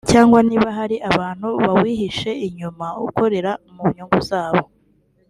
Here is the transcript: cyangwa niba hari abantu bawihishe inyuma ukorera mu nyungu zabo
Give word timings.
cyangwa 0.11 0.39
niba 0.49 0.67
hari 0.77 0.95
abantu 1.09 1.47
bawihishe 1.63 2.31
inyuma 2.47 2.87
ukorera 3.07 3.51
mu 3.73 3.83
nyungu 3.93 4.19
zabo 4.29 4.65